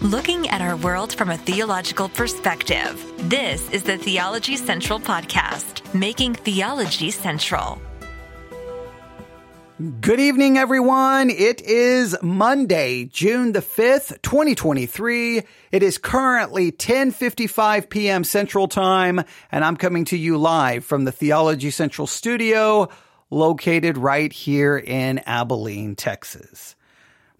[0.00, 3.04] looking at our world from a theological perspective.
[3.28, 7.82] This is the Theology Central Podcast, making theology central.
[10.00, 11.30] Good evening, everyone.
[11.30, 15.42] It is Monday, June the 5th, 2023.
[15.72, 18.22] It is currently 10.55 p.m.
[18.22, 19.20] Central Time,
[19.50, 22.88] and I'm coming to you live from the Theology Central studio
[23.30, 26.76] located right here in Abilene, Texas.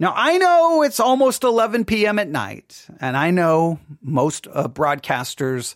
[0.01, 2.21] Now, I know it's almost 11 p.m.
[2.21, 5.75] at night, and I know most uh, broadcasters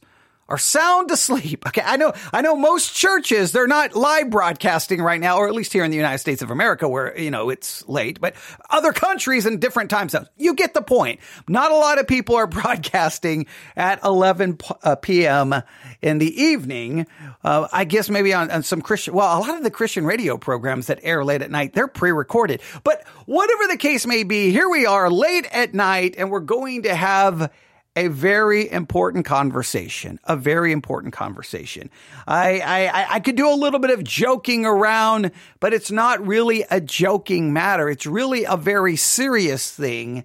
[0.53, 1.65] are sound asleep.
[1.73, 5.55] Okay, I know, I know most churches, they're not live broadcasting right now, or at
[5.55, 8.35] least here in the United States of America where, you know, it's late, but
[8.69, 10.29] other countries in different time zones.
[10.37, 11.21] You get the point.
[11.49, 15.55] Not a lot of people are broadcasting at 11 uh, p.m.
[16.03, 17.07] in the evening.
[17.43, 20.37] Uh, I guess maybe on, on some Christian, well, a lot of the Christian radio
[20.37, 24.69] programs that air late at night, they're pre-recorded, but whatever the case may be, here
[24.69, 27.51] we are late at night and we're going to have
[27.95, 31.91] a very important conversation, a very important conversation.
[32.27, 36.65] I, I, I could do a little bit of joking around, but it's not really
[36.71, 37.91] a joking matter.
[37.91, 40.25] It's really a very serious thing.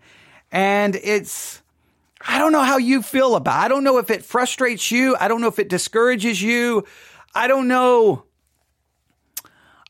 [0.49, 1.61] And it's,
[2.25, 3.65] I don't know how you feel about it.
[3.65, 5.17] I don't know if it frustrates you.
[5.19, 6.85] I don't know if it discourages you.
[7.35, 8.23] I don't know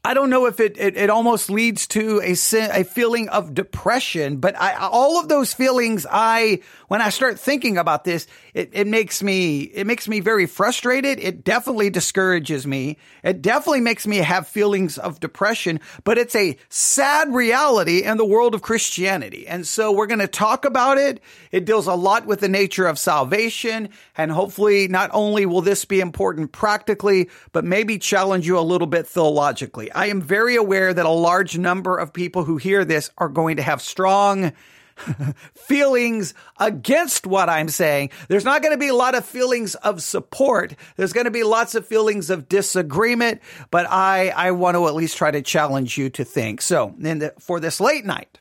[0.03, 4.37] I don't know if it, it, it almost leads to a, a feeling of depression,
[4.37, 8.87] but I, all of those feelings, I, when I start thinking about this, it, it
[8.87, 11.19] makes me, it makes me very frustrated.
[11.19, 12.97] It definitely discourages me.
[13.21, 18.25] It definitely makes me have feelings of depression, but it's a sad reality in the
[18.25, 19.45] world of Christianity.
[19.45, 21.21] And so we're going to talk about it.
[21.51, 23.89] It deals a lot with the nature of salvation.
[24.15, 28.87] And hopefully not only will this be important practically, but maybe challenge you a little
[28.87, 29.91] bit theologically.
[29.97, 33.57] I am very aware that a large number of people who hear this are going
[33.57, 34.51] to have strong
[35.55, 38.11] feelings against what I'm saying.
[38.27, 40.75] There's not going to be a lot of feelings of support.
[40.97, 44.93] There's going to be lots of feelings of disagreement, but I, I want to at
[44.93, 46.61] least try to challenge you to think.
[46.61, 48.37] So the, for this late night,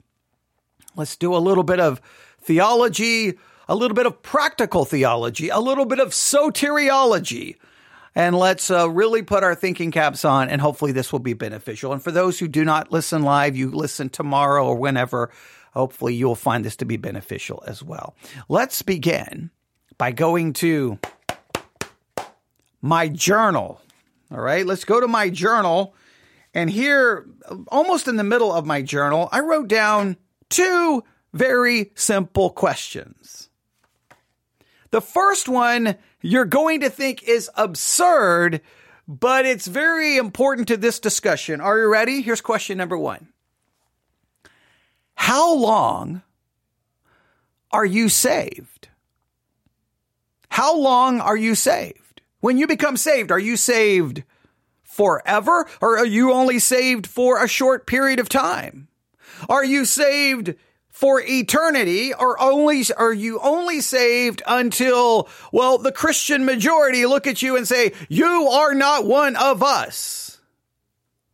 [0.94, 2.02] let's do a little bit of
[2.38, 7.56] theology, a little bit of practical theology, a little bit of soteriology
[8.16, 11.92] and let's uh, really put our thinking caps on and hopefully this will be beneficial.
[11.92, 15.30] And for those who do not listen live, you listen tomorrow or whenever,
[15.74, 18.16] hopefully you'll find this to be beneficial as well.
[18.48, 19.50] Let's begin
[19.98, 20.98] by going to
[22.80, 23.82] my journal.
[24.32, 25.94] All right, let's go to my journal.
[26.54, 27.26] And here,
[27.68, 30.16] almost in the middle of my journal, I wrote down
[30.48, 31.04] two
[31.34, 33.50] very simple questions.
[34.90, 38.60] The first one you're going to think is absurd,
[39.06, 41.60] but it's very important to this discussion.
[41.60, 42.20] Are you ready?
[42.20, 43.28] Here's question number one.
[45.14, 46.22] How long
[47.70, 48.88] are you saved?
[50.48, 52.22] How long are you saved?
[52.40, 54.24] When you become saved, are you saved
[54.82, 58.88] forever or are you only saved for a short period of time?
[59.48, 60.54] Are you saved
[60.96, 62.14] for eternity?
[62.14, 67.68] Or only are you only saved until well the Christian majority look at you and
[67.68, 70.40] say you are not one of us.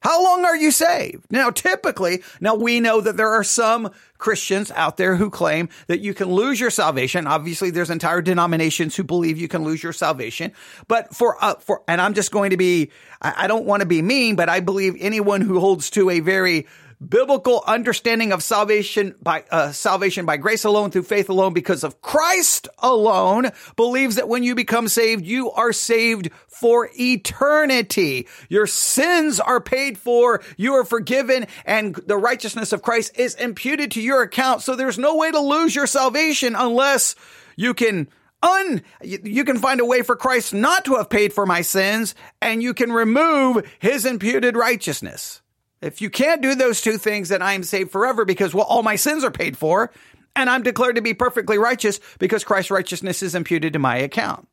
[0.01, 1.27] How long are you saved?
[1.31, 6.01] Now typically now we know that there are some Christians out there who claim that
[6.01, 7.29] you can lose your salvation.
[7.29, 10.51] Obviously there's entire denominations who believe you can lose your salvation.
[10.89, 12.91] But for uh, for and I'm just going to be
[13.21, 16.19] I, I don't want to be mean but I believe anyone who holds to a
[16.19, 16.67] very
[17.09, 22.01] biblical understanding of salvation by uh, salvation by grace alone through faith alone because of
[22.01, 29.41] Christ alone believes that when you become saved you are saved for eternity your sins
[29.41, 34.23] are paid for you are forgiven and the righteousness of Christ is imputed to your
[34.23, 37.15] account so there's no way to lose your salvation unless
[37.57, 38.09] you can
[38.43, 42.15] un, you can find a way for Christ not to have paid for my sins
[42.41, 45.42] and you can remove his imputed righteousness.
[45.83, 48.83] If you can't do those two things, then I am saved forever because well, all
[48.83, 49.91] my sins are paid for
[50.35, 54.49] and I'm declared to be perfectly righteous because Christ's righteousness is imputed to my account.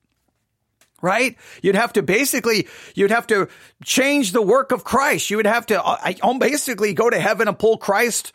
[1.02, 1.38] Right?
[1.62, 3.48] You'd have to basically, you'd have to
[3.86, 5.30] change the work of Christ.
[5.30, 8.34] You would have to uh, basically go to heaven and pull Christ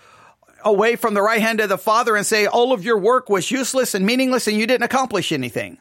[0.65, 3.51] away from the right hand of the Father and say, all of your work was
[3.51, 5.79] useless and meaningless and you didn't accomplish anything.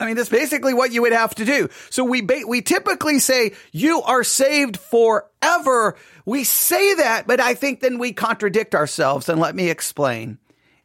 [0.00, 1.68] I mean, that's basically what you would have to do.
[1.90, 5.96] So we ba- we typically say you are saved forever.
[6.24, 9.28] We say that, but I think then we contradict ourselves.
[9.28, 10.38] And let me explain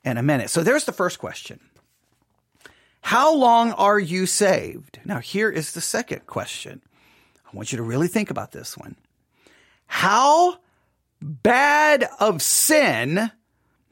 [0.04, 0.50] in a minute.
[0.50, 1.60] So there's the first question.
[3.02, 5.00] How long are you saved?
[5.06, 6.82] Now here is the second question.
[7.46, 8.96] I want you to really think about this one.
[9.86, 10.58] How
[11.22, 13.32] bad of sin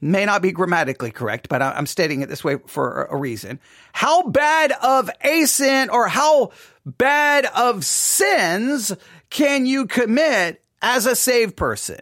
[0.01, 3.59] may not be grammatically correct, but I'm stating it this way for a reason.
[3.93, 6.51] How bad of a sin or how
[6.85, 8.91] bad of sins
[9.29, 12.01] can you commit as a saved person?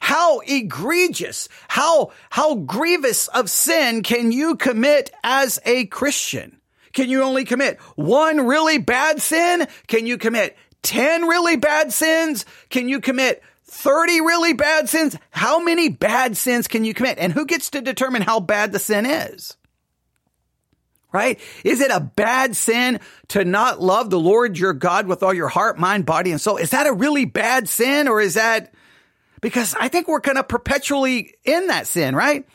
[0.00, 6.60] How egregious, how, how grievous of sin can you commit as a Christian?
[6.92, 9.66] Can you only commit one really bad sin?
[9.88, 12.46] Can you commit 10 really bad sins?
[12.70, 15.16] Can you commit 30 really bad sins?
[15.30, 17.18] How many bad sins can you commit?
[17.18, 19.56] And who gets to determine how bad the sin is?
[21.12, 21.38] Right?
[21.64, 25.48] Is it a bad sin to not love the Lord your God with all your
[25.48, 26.56] heart, mind, body, and soul?
[26.56, 28.74] Is that a really bad sin or is that
[29.40, 32.46] because I think we're kind of perpetually in that sin, right?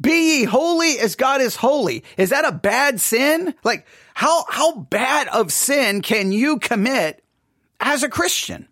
[0.00, 2.02] Be ye holy as God is holy.
[2.16, 3.54] Is that a bad sin?
[3.62, 7.22] Like how, how bad of sin can you commit
[7.78, 8.68] as a Christian?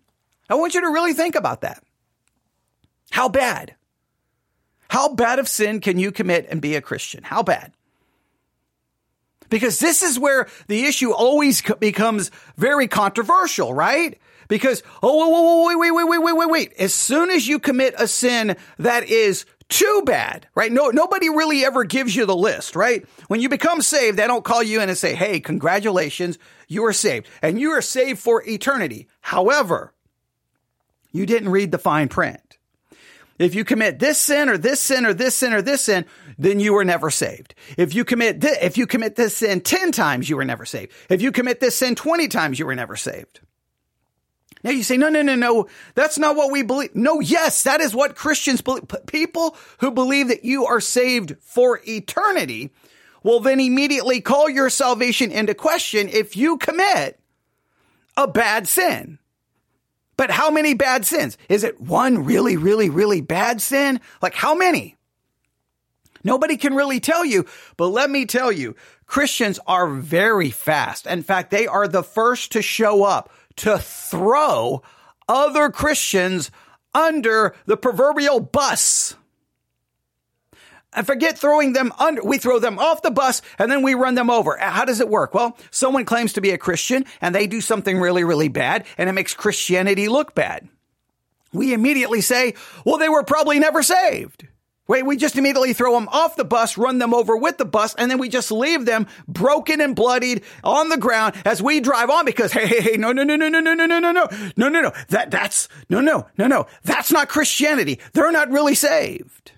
[0.51, 1.81] I want you to really think about that.
[3.09, 3.75] How bad?
[4.89, 7.23] How bad of sin can you commit and be a Christian?
[7.23, 7.71] How bad?
[9.49, 14.19] Because this is where the issue always becomes very controversial, right?
[14.49, 16.73] Because, oh, wait, wait, wait, wait, wait, wait, wait.
[16.77, 20.71] As soon as you commit a sin that is too bad, right?
[20.71, 23.05] No, nobody really ever gives you the list, right?
[23.29, 26.37] When you become saved, they don't call you in and say, Hey, congratulations,
[26.67, 29.07] you are saved and you are saved for eternity.
[29.21, 29.93] However,
[31.11, 32.57] you didn't read the fine print.
[33.39, 36.05] If you commit this sin or this sin or this sin or this sin,
[36.37, 37.55] then you were never saved.
[37.75, 40.91] If you commit th- if you commit this sin 10 times, you were never saved.
[41.09, 43.39] If you commit this sin 20 times, you were never saved.
[44.63, 46.95] Now you say, no, no, no, no, that's not what we believe.
[46.95, 48.83] No, yes, that is what Christians believe.
[49.07, 52.71] People who believe that you are saved for eternity
[53.23, 57.19] will then immediately call your salvation into question if you commit
[58.15, 59.17] a bad sin.
[60.17, 61.37] But how many bad sins?
[61.49, 63.99] Is it one really, really, really bad sin?
[64.21, 64.97] Like how many?
[66.23, 67.45] Nobody can really tell you,
[67.77, 68.75] but let me tell you,
[69.07, 71.07] Christians are very fast.
[71.07, 74.83] In fact, they are the first to show up to throw
[75.27, 76.51] other Christians
[76.93, 79.15] under the proverbial bus.
[80.93, 84.15] And forget throwing them under, we throw them off the bus and then we run
[84.15, 84.57] them over.
[84.57, 85.33] How does it work?
[85.33, 89.09] Well, someone claims to be a Christian and they do something really, really bad and
[89.09, 90.67] it makes Christianity look bad.
[91.53, 92.55] We immediately say,
[92.85, 94.47] well, they were probably never saved.
[94.87, 97.95] Wait, we just immediately throw them off the bus, run them over with the bus,
[97.95, 102.09] and then we just leave them broken and bloodied on the ground as we drive
[102.09, 104.27] on because, hey, hey, hey, no, no, no, no, no, no, no, no, no, no,
[104.57, 107.99] no, no, no, that, that's, no, no, no, no, that's not Christianity.
[108.11, 109.53] They're not really saved.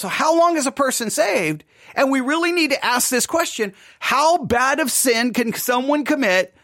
[0.00, 1.62] So how long is a person saved?
[1.94, 3.74] And we really need to ask this question.
[3.98, 6.56] How bad of sin can someone commit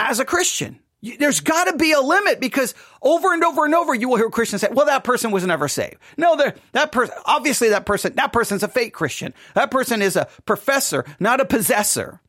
[0.00, 0.80] as a Christian?
[1.20, 4.28] There's got to be a limit because over and over and over you will hear
[4.28, 6.36] Christians say, "Well, that person was never saved." No,
[6.72, 9.32] that person obviously that person that person's a fake Christian.
[9.54, 12.20] That person is a professor, not a possessor.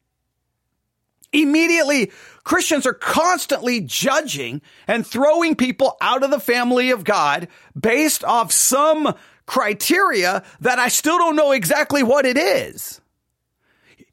[1.34, 2.12] Immediately,
[2.44, 7.48] Christians are constantly judging and throwing people out of the family of God
[7.78, 9.16] based off some
[9.48, 13.02] criteria that I still don't know exactly what it is.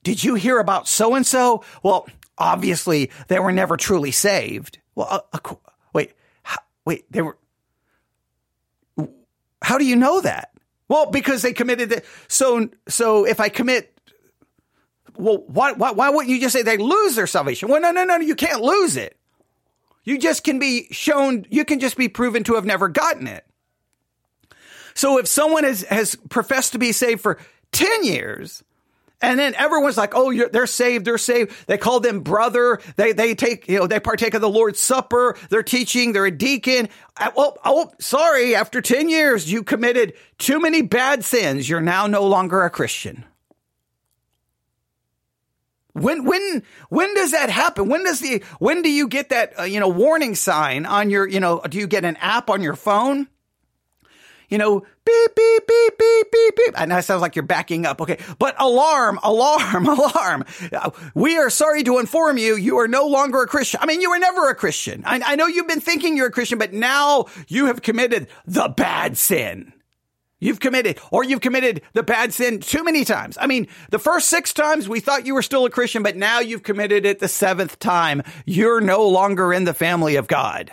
[0.02, 1.62] Did you hear about so and so?
[1.82, 2.06] Well,
[2.38, 4.78] obviously they were never truly saved.
[4.94, 5.54] Well, uh, uh,
[5.92, 7.36] wait, how, wait, they were.
[9.60, 10.50] How do you know that?
[10.88, 12.04] Well, because they committed it.
[12.28, 13.98] So, so if I commit,
[15.16, 17.70] well, why, why, why wouldn't you just say they lose their salvation?
[17.70, 19.18] Well, no, no, no, you can't lose it.
[20.04, 23.46] You just can be shown, you can just be proven to have never gotten it.
[24.94, 27.38] So if someone has, has professed to be saved for
[27.72, 28.62] 10 years,
[29.24, 31.06] and then everyone's like, "Oh, they're saved.
[31.06, 32.80] They're saved." They call them brother.
[32.96, 35.36] They they take you know they partake of the Lord's supper.
[35.48, 36.12] They're teaching.
[36.12, 36.90] They're a deacon.
[37.34, 38.54] Well, oh, sorry.
[38.54, 41.68] After ten years, you committed too many bad sins.
[41.68, 43.24] You're now no longer a Christian.
[45.94, 47.88] When when when does that happen?
[47.88, 51.26] When does the when do you get that uh, you know warning sign on your
[51.26, 53.28] you know do you get an app on your phone?
[54.54, 56.74] You know, beep, beep, beep, beep, beep, beep.
[56.80, 58.00] And that sounds like you're backing up.
[58.00, 58.18] Okay.
[58.38, 60.44] But alarm, alarm, alarm.
[61.12, 63.80] We are sorry to inform you, you are no longer a Christian.
[63.82, 65.02] I mean, you were never a Christian.
[65.04, 68.68] I, I know you've been thinking you're a Christian, but now you have committed the
[68.68, 69.72] bad sin.
[70.38, 73.36] You've committed, or you've committed the bad sin too many times.
[73.40, 76.38] I mean, the first six times we thought you were still a Christian, but now
[76.38, 78.22] you've committed it the seventh time.
[78.46, 80.72] You're no longer in the family of God.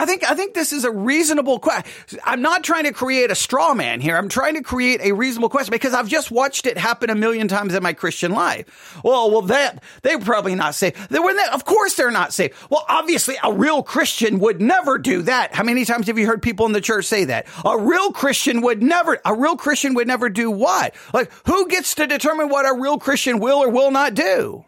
[0.00, 2.18] I think I think this is a reasonable question.
[2.24, 4.16] I'm not trying to create a straw man here.
[4.16, 7.48] I'm trying to create a reasonable question because I've just watched it happen a million
[7.48, 8.98] times in my Christian life.
[9.04, 11.08] Well, well, that they're probably not safe.
[11.08, 12.70] They were, of course, they're not safe.
[12.70, 15.54] Well, obviously, a real Christian would never do that.
[15.54, 17.46] How many times have you heard people in the church say that?
[17.62, 19.20] A real Christian would never.
[19.26, 20.94] A real Christian would never do what?
[21.12, 24.64] Like, who gets to determine what a real Christian will or will not do?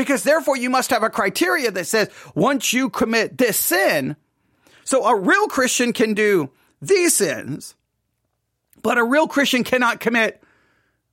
[0.00, 4.16] Because therefore you must have a criteria that says once you commit this sin,
[4.82, 6.48] so a real Christian can do
[6.80, 7.74] these sins,
[8.82, 10.42] but a real Christian cannot commit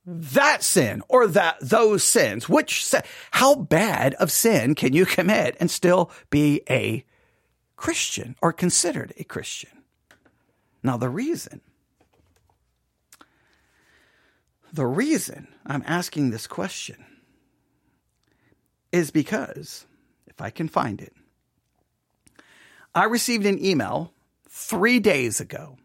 [0.06, 2.48] that sin or that those sins.
[2.48, 2.94] Which
[3.32, 7.04] how bad of sin can you commit and still be a
[7.76, 9.82] Christian or considered a Christian?
[10.82, 11.60] Now the reason
[14.72, 17.04] the reason I'm asking this question
[18.92, 19.86] is because,
[20.26, 21.12] if I can find it,
[22.94, 24.12] I received an email
[24.48, 25.76] three days ago.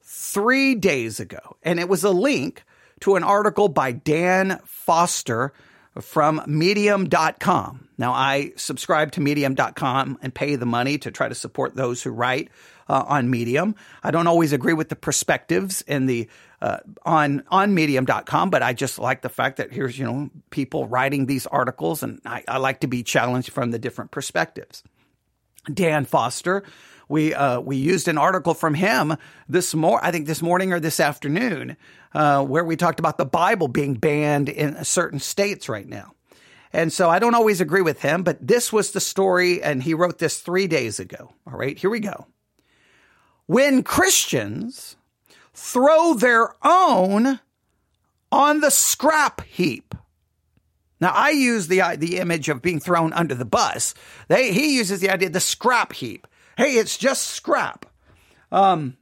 [0.00, 1.56] Three days ago.
[1.62, 2.64] And it was a link
[3.00, 5.52] to an article by Dan Foster
[6.00, 7.88] from medium.com.
[7.98, 12.10] Now, I subscribe to medium.com and pay the money to try to support those who
[12.10, 12.48] write
[12.88, 13.74] uh, on Medium.
[14.02, 16.28] I don't always agree with the perspectives and the
[16.62, 20.86] uh, on on medium.com but i just like the fact that here's you know people
[20.86, 24.82] writing these articles and I, I like to be challenged from the different perspectives
[25.72, 26.62] dan foster
[27.08, 29.16] we uh, we used an article from him
[29.48, 31.76] this mor I think this morning or this afternoon
[32.14, 36.12] uh, where we talked about the Bible being banned in certain states right now.
[36.72, 39.92] And so I don't always agree with him, but this was the story, and he
[39.92, 41.34] wrote this three days ago.
[41.46, 42.26] All right, here we go.
[43.46, 44.96] When Christians
[45.54, 47.40] throw their own
[48.30, 49.94] on the scrap heap.
[51.00, 53.94] Now I use the the image of being thrown under the bus.
[54.28, 56.26] They he uses the idea of the scrap heap.
[56.56, 57.86] Hey, it's just scrap.
[58.50, 58.96] Um,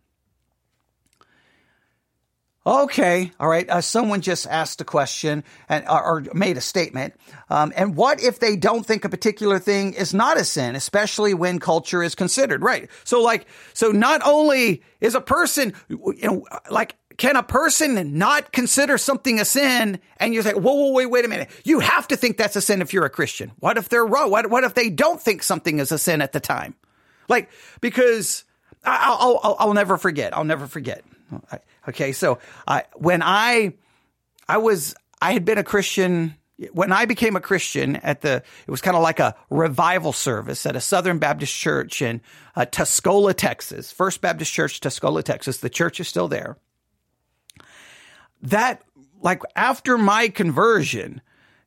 [2.67, 3.69] Okay, all right.
[3.71, 7.14] Uh, someone just asked a question and or, or made a statement.
[7.49, 11.33] Um, and what if they don't think a particular thing is not a sin, especially
[11.33, 12.62] when culture is considered?
[12.62, 12.90] Right.
[13.05, 18.52] So, like, so not only is a person, you know, like, can a person not
[18.52, 19.99] consider something a sin?
[20.19, 21.49] And you say, whoa, whoa, wait, wait a minute.
[21.64, 23.52] You have to think that's a sin if you're a Christian.
[23.61, 24.31] What if they're wrong?
[24.31, 26.75] What, what if they don't think something is a sin at the time?
[27.26, 27.49] Like,
[27.81, 28.45] because
[28.85, 30.37] I'll, I'll, I'll never forget.
[30.37, 31.05] I'll never forget.
[31.89, 33.75] Okay, so I when I
[34.49, 36.37] I was I had been a Christian
[36.73, 40.67] when I became a Christian at the it was kind of like a revival service
[40.67, 42.21] at a Southern Baptist church in
[42.55, 43.91] uh, Tuscola, Texas.
[43.93, 45.59] First Baptist Church, Tuscola, Texas.
[45.59, 46.59] The church is still there.
[48.43, 48.83] That
[49.21, 51.21] like after my conversion,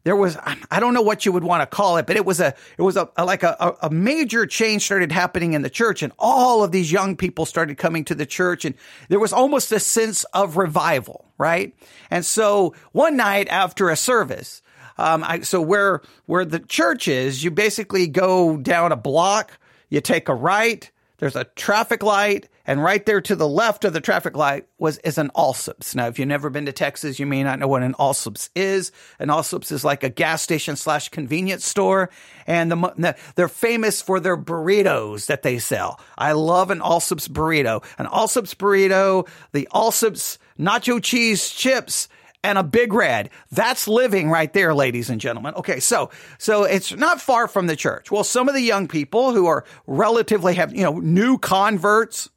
[0.04, 0.38] there was
[0.70, 2.82] I don't know what you would want to call it, but it was a it
[2.82, 6.64] was a, a like a, a major change started happening in the church, and all
[6.64, 8.76] of these young people started coming to the church, and
[9.10, 11.74] there was almost a sense of revival, right?
[12.12, 14.62] And so one night after a service,
[14.98, 19.58] um, I, so where where the church is, you basically go down a block,
[19.90, 23.94] you take a right, there's a traffic light, and right there to the left of
[23.94, 25.96] the traffic light was is an Allsup's.
[25.96, 28.92] Now, if you've never been to Texas, you may not know what an Allsup's is.
[29.20, 32.10] An Allsup's is like a gas station slash convenience store,
[32.48, 36.00] and the, they're famous for their burritos that they sell.
[36.18, 37.84] I love an Allsup's burrito.
[37.98, 42.08] An Allsup's burrito, the Allsup's nacho cheese chips
[42.44, 43.30] and a big red.
[43.52, 45.56] That's living right there, ladies and gentlemen.
[45.56, 48.12] Okay, so so it's not far from the church.
[48.12, 52.30] Well, some of the young people who are relatively have you know new converts,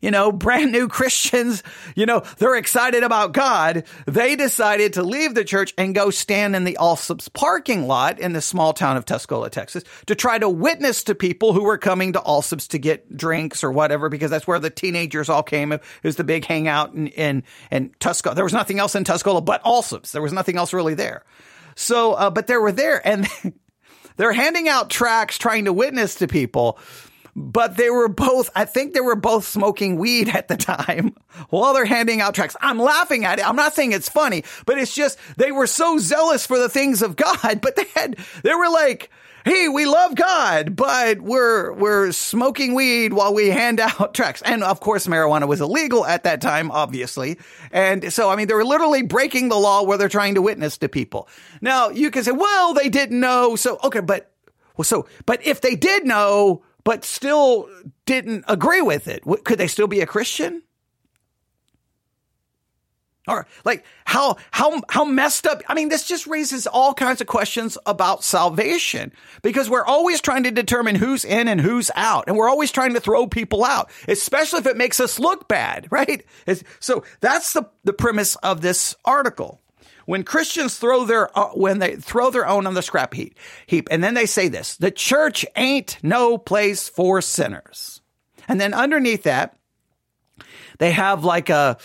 [0.00, 1.62] you know, brand new Christians,
[1.94, 3.84] you know, they're excited about God.
[4.06, 8.32] They decided to leave the church and go stand in the Allsup's parking lot in
[8.32, 12.14] the small town of Tuscola, Texas, to try to witness to people who were coming
[12.14, 15.72] to Allsup's to get drinks or whatever, because that's where the teenagers all came.
[15.72, 18.34] It was the big hangout in, in, in Tuscola.
[18.34, 20.12] There was nothing else in Tuscola but Allsup's.
[20.12, 21.24] There was nothing else really there.
[21.76, 23.26] So, uh, but they were there and
[24.16, 26.78] they're handing out tracts trying to witness to people
[27.34, 31.16] but they were both, I think they were both smoking weed at the time
[31.50, 32.56] while they're handing out tracts.
[32.60, 33.48] I'm laughing at it.
[33.48, 37.02] I'm not saying it's funny, but it's just, they were so zealous for the things
[37.02, 39.10] of God, but they had, they were like,
[39.42, 44.42] Hey, we love God, but we're, we're smoking weed while we hand out tracts.
[44.42, 47.38] And of course, marijuana was illegal at that time, obviously.
[47.72, 50.76] And so, I mean, they were literally breaking the law where they're trying to witness
[50.78, 51.26] to people.
[51.62, 53.56] Now, you can say, well, they didn't know.
[53.56, 54.30] So, okay, but,
[54.76, 57.68] well, so, but if they did know, but still
[58.06, 59.22] didn't agree with it.
[59.44, 60.62] Could they still be a Christian?
[63.28, 67.26] Or like how how how messed up I mean this just raises all kinds of
[67.26, 72.36] questions about salvation because we're always trying to determine who's in and who's out and
[72.36, 76.24] we're always trying to throw people out especially if it makes us look bad right
[76.80, 79.60] so that's the the premise of this article
[80.10, 83.86] when Christians throw their uh, when they throw their own on the scrap heap heap
[83.92, 88.00] and then they say this the church ain't no place for sinners
[88.48, 89.56] and then underneath that
[90.78, 91.78] they have like a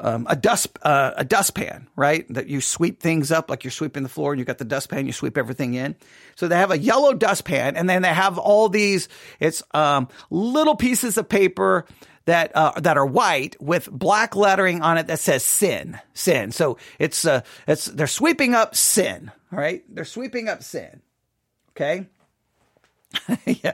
[0.00, 2.26] um, a dust uh, a dustpan, right?
[2.32, 5.06] That you sweep things up like you're sweeping the floor, and you got the dustpan,
[5.06, 5.96] you sweep everything in.
[6.34, 9.08] So they have a yellow dustpan, and then they have all these.
[9.40, 11.86] It's um, little pieces of paper
[12.26, 16.52] that uh, that are white with black lettering on it that says sin, sin.
[16.52, 19.32] So it's uh, it's they're sweeping up sin.
[19.52, 21.00] All right, they're sweeping up sin.
[21.70, 22.06] Okay.
[23.46, 23.72] yeah.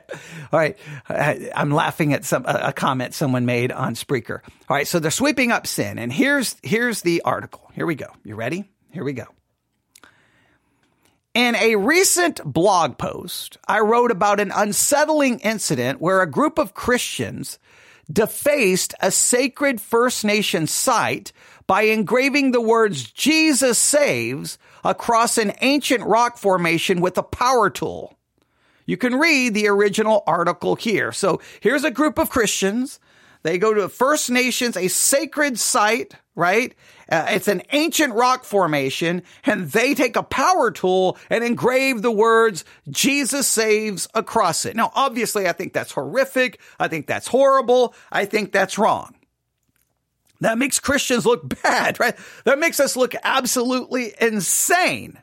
[0.52, 0.76] All right.
[1.08, 4.40] I'm laughing at some a comment someone made on Spreaker.
[4.68, 4.86] All right.
[4.86, 7.70] So they're sweeping up sin, and here's here's the article.
[7.74, 8.06] Here we go.
[8.24, 8.70] You ready?
[8.90, 9.24] Here we go.
[11.34, 16.74] In a recent blog post, I wrote about an unsettling incident where a group of
[16.74, 17.58] Christians
[18.10, 21.32] defaced a sacred First Nation site
[21.66, 28.18] by engraving the words Jesus saves across an ancient rock formation with a power tool.
[28.86, 31.12] You can read the original article here.
[31.12, 32.98] So here's a group of Christians.
[33.42, 36.74] They go to First Nations, a sacred site, right?
[37.08, 42.12] Uh, it's an ancient rock formation, and they take a power tool and engrave the
[42.12, 44.76] words, Jesus saves across it.
[44.76, 46.60] Now, obviously, I think that's horrific.
[46.78, 47.94] I think that's horrible.
[48.10, 49.14] I think that's wrong.
[50.40, 52.16] That makes Christians look bad, right?
[52.44, 55.18] That makes us look absolutely insane.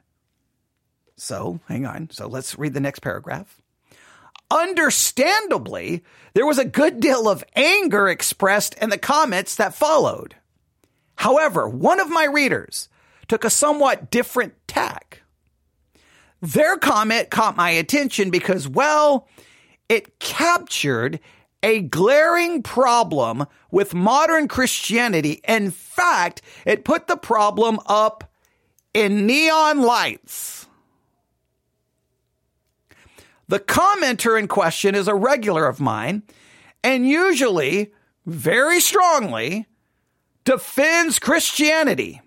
[1.17, 2.09] So, hang on.
[2.11, 3.58] So let's read the next paragraph.
[4.51, 6.03] Understandably,
[6.33, 10.35] there was a good deal of anger expressed in the comments that followed.
[11.15, 12.89] However, one of my readers
[13.27, 15.21] took a somewhat different tack.
[16.41, 19.27] Their comment caught my attention because, well,
[19.89, 21.19] it captured
[21.61, 25.41] a glaring problem with modern Christianity.
[25.47, 28.31] In fact, it put the problem up
[28.93, 30.58] in neon lights.
[33.49, 36.21] The commenter in question is a regular of mine
[36.83, 37.91] and usually
[38.27, 39.65] very strongly
[40.45, 42.21] defends Christianity.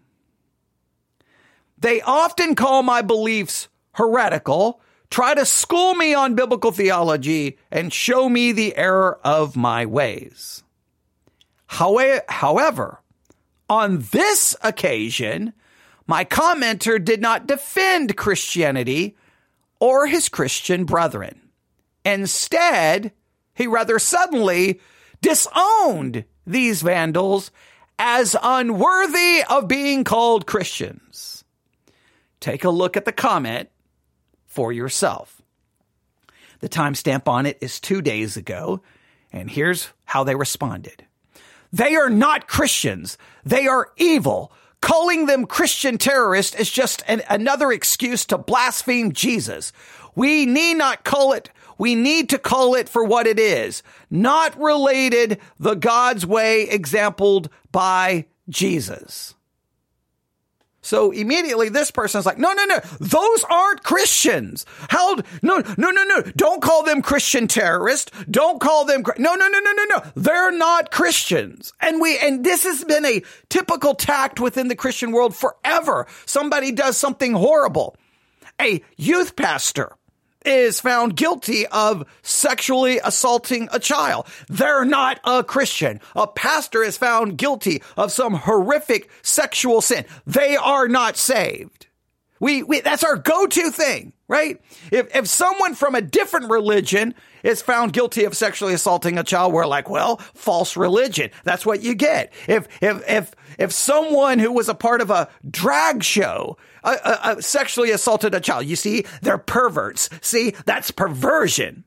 [1.78, 8.28] They often call my beliefs heretical, try to school me on biblical theology, and show
[8.28, 10.64] me the error of my ways.
[11.66, 13.00] However,
[13.70, 15.52] on this occasion,
[16.08, 19.16] my commenter did not defend Christianity
[19.82, 21.40] or his Christian brethren.
[22.04, 23.10] Instead,
[23.52, 24.80] he rather suddenly
[25.20, 27.50] disowned these vandals
[27.98, 31.42] as unworthy of being called Christians.
[32.38, 33.70] Take a look at the comment
[34.46, 35.42] for yourself.
[36.60, 38.82] The timestamp on it is two days ago,
[39.32, 41.04] and here's how they responded.
[41.72, 43.18] They are not Christians.
[43.44, 44.52] They are evil.
[44.82, 49.72] Calling them Christian terrorists is just an, another excuse to blaspheme Jesus.
[50.16, 53.82] We need not call it, we need to call it for what it is.
[54.10, 59.34] Not related the God's way exampled by Jesus.
[60.82, 64.66] So immediately this person is like, no, no, no, those aren't Christians.
[64.88, 68.10] How, no, no, no, no, don't call them Christian terrorists.
[68.28, 70.02] Don't call them, no, no, no, no, no, no.
[70.16, 71.72] They're not Christians.
[71.80, 76.06] And we, and this has been a typical tact within the Christian world forever.
[76.26, 77.96] Somebody does something horrible.
[78.60, 79.96] A youth pastor
[80.44, 84.26] is found guilty of sexually assaulting a child.
[84.48, 86.00] They're not a Christian.
[86.14, 90.04] A pastor is found guilty of some horrific sexual sin.
[90.26, 91.86] They are not saved.
[92.42, 94.60] We, we that's our go-to thing, right?
[94.90, 99.52] If if someone from a different religion is found guilty of sexually assaulting a child,
[99.52, 101.30] we're like, well, false religion.
[101.44, 102.32] That's what you get.
[102.48, 107.18] If if if if someone who was a part of a drag show uh, uh,
[107.22, 110.10] uh, sexually assaulted a child, you see, they're perverts.
[110.20, 111.84] See, that's perversion.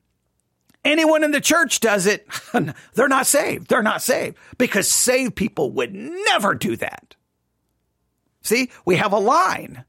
[0.86, 2.26] Anyone in the church does it,
[2.94, 3.68] they're not saved.
[3.68, 7.14] They're not saved because saved people would never do that.
[8.40, 9.84] See, we have a line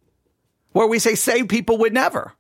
[0.78, 2.34] where we say saved people would never.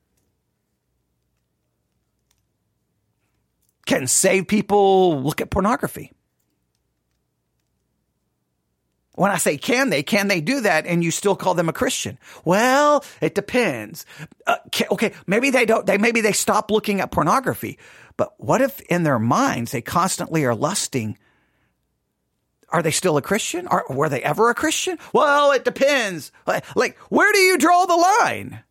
[3.87, 6.11] Can saved people look at pornography?
[9.13, 11.73] When I say can they, can they do that and you still call them a
[11.73, 12.19] Christian?
[12.45, 14.05] Well, it depends.
[14.45, 14.57] Uh,
[14.91, 17.79] okay, maybe they don't, they, maybe they stop looking at pornography.
[18.17, 21.17] But what if in their minds they constantly are lusting
[22.69, 23.67] are they still a Christian?
[23.67, 24.97] Are, were they ever a Christian?
[25.13, 26.31] Well, it depends.
[26.75, 28.63] Like, where do you draw the line?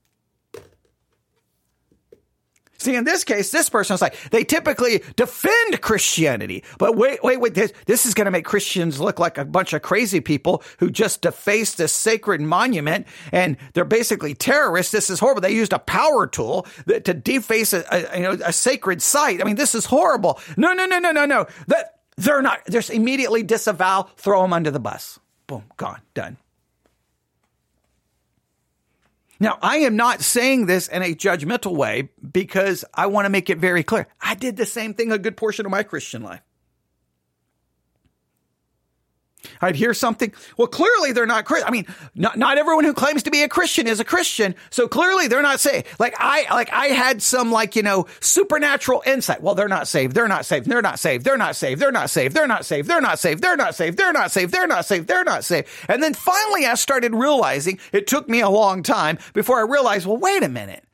[2.78, 6.64] See, in this case, this person person's like, they typically defend Christianity.
[6.78, 9.72] But wait, wait, wait, this, this is going to make Christians look like a bunch
[9.72, 14.92] of crazy people who just defaced this sacred monument and they're basically terrorists.
[14.92, 15.40] This is horrible.
[15.40, 19.40] They used a power tool to deface a, a, you know, a sacred site.
[19.40, 20.40] I mean, this is horrible.
[20.56, 21.46] No, no, no, no, no, no.
[21.68, 25.18] That, they're not, just immediately disavow, throw them under the bus.
[25.46, 26.36] Boom, gone, done.
[29.38, 33.50] Now, I am not saying this in a judgmental way because I want to make
[33.50, 34.06] it very clear.
[34.20, 36.40] I did the same thing a good portion of my Christian life.
[39.60, 40.32] I'd hear something.
[40.56, 41.68] Well, clearly they're not Christian.
[41.68, 44.54] I mean, not, not everyone who claims to be a Christian is a Christian.
[44.70, 45.86] So clearly they're not saved.
[45.98, 49.42] Like I, like I had some like, you know, supernatural insight.
[49.42, 50.14] Well, they're not saved.
[50.14, 50.66] They're not saved.
[50.66, 51.24] They're not saved.
[51.24, 51.82] They're not saved.
[51.82, 52.34] They're not saved.
[52.36, 52.88] They're not saved.
[52.88, 53.42] They're not saved.
[53.42, 53.98] They're not saved.
[53.98, 54.52] They're not saved.
[54.52, 55.08] They're not saved.
[55.08, 55.68] They're not saved.
[55.88, 60.06] And then finally I started realizing it took me a long time before I realized,
[60.06, 60.84] well, wait a minute.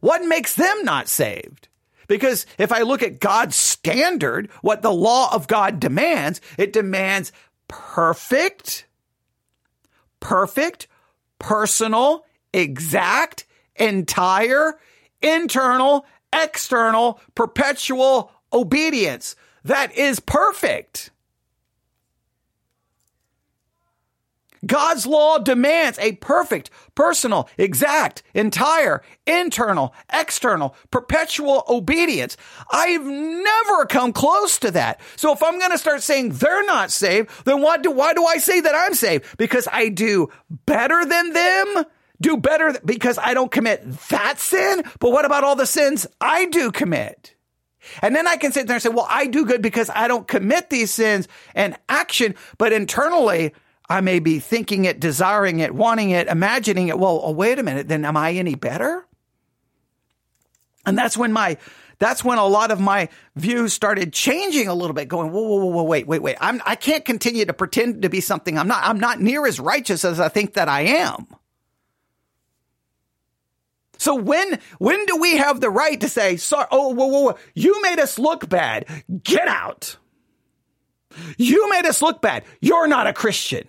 [0.00, 1.68] What makes them not saved?
[2.08, 7.30] Because if I look at God's standard, what the law of God demands, it demands
[7.70, 8.86] perfect,
[10.18, 10.88] perfect,
[11.38, 14.74] personal, exact, entire,
[15.22, 19.36] internal, external, perpetual obedience.
[19.64, 21.10] That is perfect.
[24.66, 32.36] God's law demands a perfect, personal, exact, entire, internal, external, perpetual obedience.
[32.70, 35.00] I've never come close to that.
[35.16, 38.24] So if I'm going to start saying they're not saved, then why do, why do
[38.24, 39.38] I say that I'm saved?
[39.38, 40.28] Because I do
[40.66, 41.84] better than them?
[42.20, 44.82] Do better because I don't commit that sin?
[44.98, 47.34] But what about all the sins I do commit?
[48.02, 50.28] And then I can sit there and say, well, I do good because I don't
[50.28, 53.54] commit these sins and action, but internally,
[53.90, 56.98] I may be thinking it, desiring it, wanting it, imagining it.
[56.98, 57.88] Well, oh, wait a minute.
[57.88, 59.04] Then am I any better?
[60.86, 61.56] And that's when my,
[61.98, 65.56] that's when a lot of my views started changing a little bit, going, whoa, whoa,
[65.56, 66.36] whoa, whoa wait, wait, wait.
[66.40, 68.84] I'm, I can't continue to pretend to be something I'm not.
[68.84, 71.26] I'm not near as righteous as I think that I am.
[73.98, 77.38] So when, when do we have the right to say, sorry, oh, whoa, whoa, whoa,
[77.54, 78.86] you made us look bad.
[79.24, 79.96] Get out.
[81.36, 82.44] You made us look bad.
[82.60, 83.66] You're not a Christian.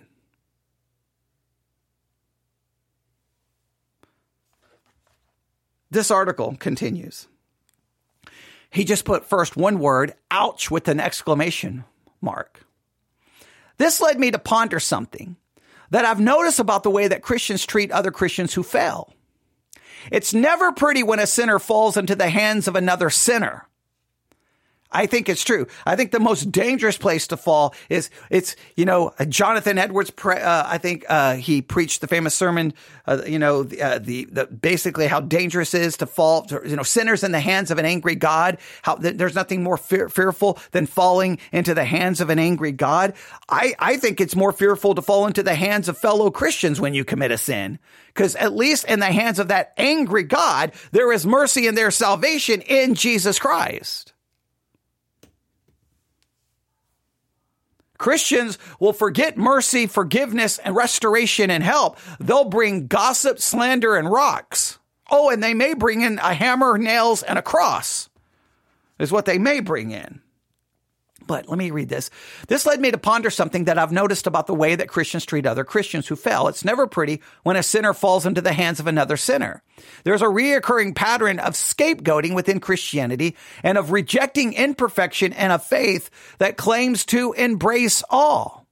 [5.92, 7.28] This article continues.
[8.70, 11.84] He just put first one word, ouch, with an exclamation
[12.22, 12.64] mark.
[13.76, 15.36] This led me to ponder something
[15.90, 19.12] that I've noticed about the way that Christians treat other Christians who fail.
[20.10, 23.68] It's never pretty when a sinner falls into the hands of another sinner.
[24.92, 25.66] I think it's true.
[25.86, 30.10] I think the most dangerous place to fall is it's you know Jonathan Edwards.
[30.10, 32.74] Pre- uh, I think uh, he preached the famous sermon.
[33.06, 36.42] Uh, you know the, uh, the, the basically how dangerous it is to fall.
[36.42, 38.58] To, you know sinners in the hands of an angry God.
[38.82, 42.72] How th- there's nothing more fear- fearful than falling into the hands of an angry
[42.72, 43.14] God.
[43.48, 46.94] I I think it's more fearful to fall into the hands of fellow Christians when
[46.94, 47.78] you commit a sin.
[48.08, 51.96] Because at least in the hands of that angry God, there is mercy and there's
[51.96, 54.11] salvation in Jesus Christ.
[58.02, 61.98] Christians will forget mercy, forgiveness, and restoration and help.
[62.18, 64.80] They'll bring gossip, slander, and rocks.
[65.08, 68.08] Oh, and they may bring in a hammer, nails, and a cross,
[68.98, 70.20] is what they may bring in.
[71.32, 72.10] But let me read this.
[72.48, 75.46] This led me to ponder something that I've noticed about the way that Christians treat
[75.46, 76.46] other Christians who fell.
[76.46, 79.62] It's never pretty when a sinner falls into the hands of another sinner.
[80.04, 86.10] There's a reoccurring pattern of scapegoating within Christianity and of rejecting imperfection and a faith
[86.36, 88.66] that claims to embrace all.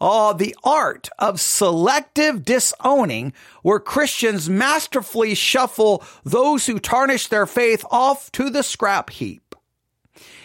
[0.00, 7.84] Oh, the art of selective disowning where Christians masterfully shuffle those who tarnish their faith
[7.90, 9.43] off to the scrap heap.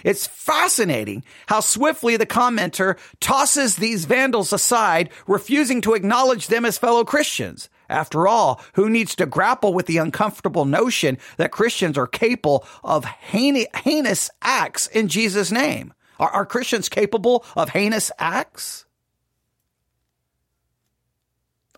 [0.03, 6.77] It's fascinating how swiftly the commenter tosses these vandals aside, refusing to acknowledge them as
[6.77, 7.69] fellow Christians.
[7.89, 13.03] After all, who needs to grapple with the uncomfortable notion that Christians are capable of
[13.03, 15.93] heinous acts in Jesus' name?
[16.19, 18.85] Are, are Christians capable of heinous acts?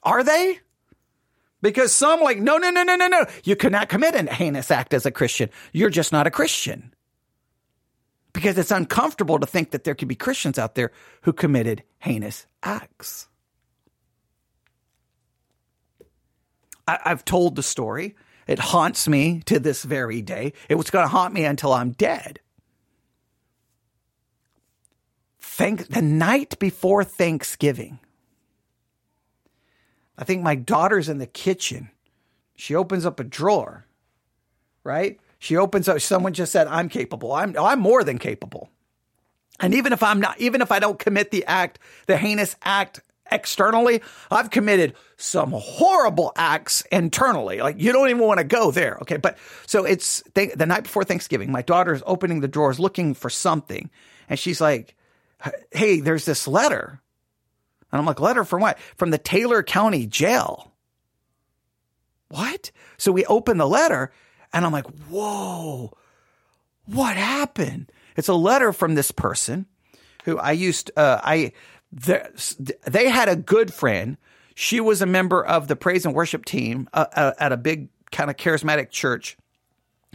[0.04, 0.60] Are they?
[1.62, 3.26] Because some like, no, no, no, no, no, no.
[3.44, 5.50] You cannot commit a heinous act as a Christian.
[5.72, 6.92] You're just not a Christian
[8.34, 10.92] because it's uncomfortable to think that there could be Christians out there
[11.22, 13.28] who committed heinous acts.
[16.88, 18.16] I, have told the story.
[18.48, 20.54] It haunts me to this very day.
[20.68, 22.40] It was going to haunt me until I'm dead.
[25.62, 28.00] thank the night before Thanksgiving.
[30.18, 31.92] I think my daughter's in the kitchen.
[32.56, 33.86] She opens up a drawer,
[34.84, 35.20] right?
[35.42, 37.34] She opens up, someone just said, I'm capable.
[37.34, 38.70] I'm, I'm more than capable.
[39.60, 43.00] And even if I'm not, even if I don't commit the act, the heinous act
[43.32, 47.60] externally, I've committed some horrible acts internally.
[47.60, 49.00] Like you don't even want to go there.
[49.02, 49.18] Okay.
[49.18, 53.32] But so it's th- the night before Thanksgiving, my daughter's opening the drawers looking for
[53.32, 53.90] something.
[54.30, 54.96] And she's like,
[55.72, 57.02] Hey, there's this letter.
[57.92, 58.78] And I'm like, letter from what?
[58.96, 60.72] From the Taylor County jail.
[62.28, 62.70] What?
[63.00, 64.12] So we open the letter
[64.54, 65.94] and I'm like, whoa,
[66.86, 67.92] what happened?
[68.16, 69.66] It's a letter from this person
[70.26, 71.54] who I used, uh, I,
[71.92, 74.18] they had a good friend.
[74.56, 77.90] She was a member of the praise and worship team uh, uh, at a big
[78.12, 79.38] kind of charismatic church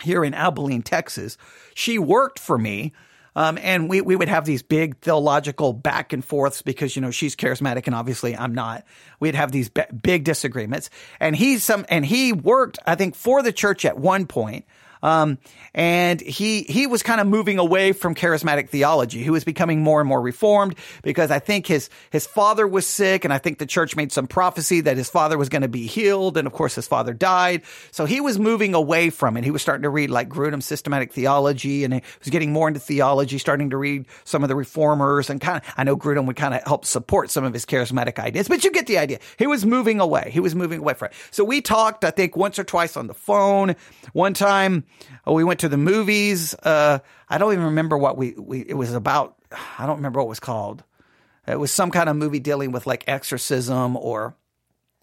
[0.02, 1.38] here in Abilene, Texas.
[1.74, 2.92] She worked for me.
[3.36, 7.10] Um, and we, we would have these big theological back and forths because, you know,
[7.10, 8.84] she's charismatic and obviously I'm not.
[9.20, 10.88] We'd have these b- big disagreements
[11.20, 14.64] and he's some, and he worked, I think, for the church at one point.
[15.06, 15.38] Um,
[15.72, 19.22] and he, he was kind of moving away from charismatic theology.
[19.22, 23.24] He was becoming more and more reformed because I think his, his father was sick.
[23.24, 25.86] And I think the church made some prophecy that his father was going to be
[25.86, 26.36] healed.
[26.36, 27.62] And of course, his father died.
[27.92, 29.44] So he was moving away from it.
[29.44, 32.80] He was starting to read like Grudem's systematic theology and he was getting more into
[32.80, 36.36] theology, starting to read some of the reformers and kind of, I know Grudem would
[36.36, 39.20] kind of help support some of his charismatic ideas, but you get the idea.
[39.38, 40.30] He was moving away.
[40.32, 41.14] He was moving away from it.
[41.30, 43.76] So we talked, I think once or twice on the phone.
[44.12, 44.84] One time,
[45.26, 46.54] Oh, we went to the movies.
[46.54, 49.36] Uh, I don't even remember what we, we, it was about.
[49.78, 50.84] I don't remember what it was called.
[51.46, 54.36] It was some kind of movie dealing with like exorcism or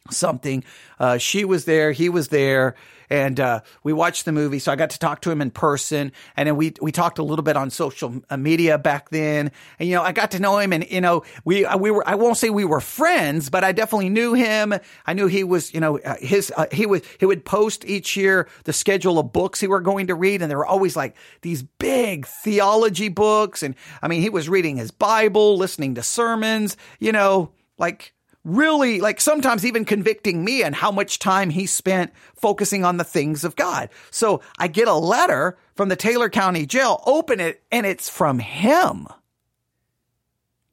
[0.09, 0.63] something.
[0.99, 1.91] Uh, she was there.
[1.91, 2.75] He was there
[3.13, 4.57] and uh, we watched the movie.
[4.57, 7.23] So I got to talk to him in person, and then we we talked a
[7.23, 9.51] little bit on social uh, media back then.
[9.77, 12.07] And you know, I got to know him, and you know, we uh, we were
[12.07, 14.73] I won't say we were friends, but I definitely knew him.
[15.05, 18.17] I knew he was, you know, uh, his uh, he was he would post each
[18.17, 21.15] year the schedule of books he were going to read, and there were always like
[21.41, 26.77] these big theology books, and I mean, he was reading his Bible, listening to sermons,
[26.99, 28.12] you know, like
[28.43, 33.03] really like sometimes even convicting me and how much time he spent focusing on the
[33.03, 33.89] things of God.
[34.11, 38.39] So I get a letter from the Taylor County jail, open it, and it's from
[38.39, 39.07] him.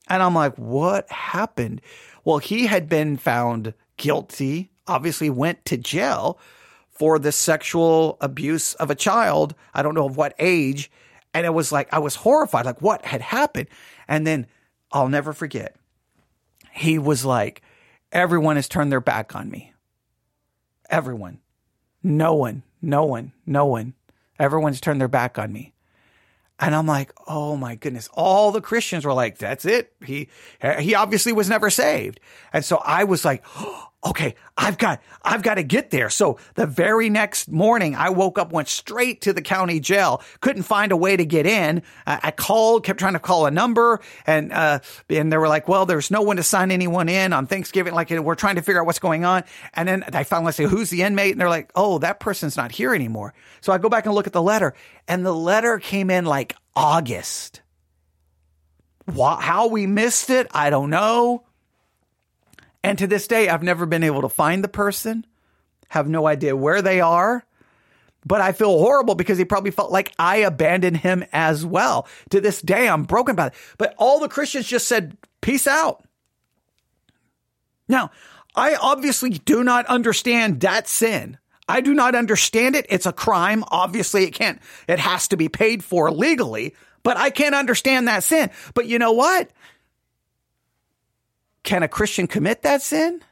[0.09, 1.81] And I'm like, what happened?
[2.25, 6.39] Well, he had been found guilty, obviously went to jail
[6.91, 9.55] for the sexual abuse of a child.
[9.73, 10.91] I don't know of what age.
[11.33, 13.69] And it was like, I was horrified, like what had happened?
[14.09, 14.49] And then
[14.91, 15.77] I'll never forget
[16.73, 17.63] he was like,
[18.13, 19.73] everyone has turned their back on me.
[20.89, 21.41] Everyone.
[22.03, 23.95] No one, no one, no one.
[24.39, 25.75] Everyone's turned their back on me.
[26.59, 28.09] And I'm like, oh my goodness.
[28.13, 29.93] All the Christians were like, that's it.
[30.05, 30.29] He,
[30.79, 32.21] he obviously was never saved.
[32.53, 36.09] And so I was like, oh, okay, I've got, I've got to get there.
[36.09, 40.63] So the very next morning, I woke up, went straight to the county jail, couldn't
[40.63, 41.83] find a way to get in.
[42.07, 45.69] I, I called, kept trying to call a number and, uh, and they were like,
[45.69, 47.93] well, there's no one to sign anyone in on Thanksgiving.
[47.93, 49.45] Like we're trying to figure out what's going on.
[49.75, 51.33] And then I finally say, who's the inmate?
[51.33, 53.35] And they're like, oh, that person's not here anymore.
[53.61, 54.75] So I go back and look at the letter
[55.09, 57.61] and the letter came in like August.
[59.15, 61.45] How we missed it, I don't know.
[62.83, 65.27] And to this day, I've never been able to find the person,
[65.89, 67.45] have no idea where they are.
[68.25, 72.07] But I feel horrible because he probably felt like I abandoned him as well.
[72.31, 73.55] To this day, I'm broken by it.
[73.79, 76.05] But all the Christians just said, peace out.
[77.89, 78.11] Now,
[78.55, 81.39] I obviously do not understand that sin.
[81.69, 82.85] I do not understand it.
[82.89, 83.65] It's a crime.
[83.69, 88.25] Obviously, it can't, it has to be paid for legally, but I can't understand that
[88.25, 88.51] sin.
[88.75, 89.51] But you know what?
[91.71, 93.23] Can a Christian commit that sin?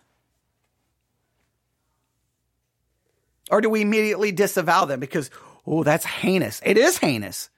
[3.51, 5.29] Or do we immediately disavow them because,
[5.66, 6.61] oh, that's heinous?
[6.64, 7.51] It is heinous.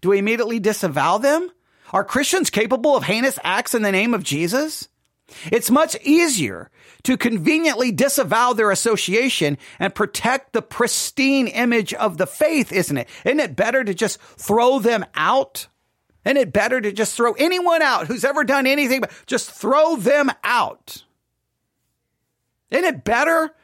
[0.00, 1.48] Do we immediately disavow them?
[1.92, 4.88] Are Christians capable of heinous acts in the name of Jesus?
[5.52, 6.72] It's much easier
[7.04, 13.08] to conveniently disavow their association and protect the pristine image of the faith, isn't it?
[13.24, 15.68] Isn't it better to just throw them out?
[16.24, 19.96] Isn't it better to just throw anyone out who's ever done anything, but just throw
[19.96, 21.04] them out?
[22.70, 23.54] Isn't it better?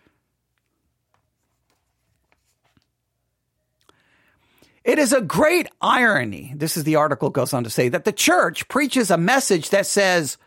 [4.85, 8.13] It is a great irony, this is the article goes on to say, that the
[8.13, 10.39] church preaches a message that says,